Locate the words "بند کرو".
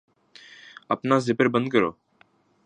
1.53-1.91